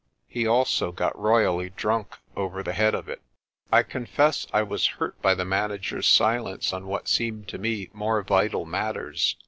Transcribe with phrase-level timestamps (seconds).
[0.27, 3.21] He also got royally drunk over the head of it.
[3.71, 8.23] I confess I was hurt by the manager's silence on what seemed to me more
[8.23, 9.35] vital matters.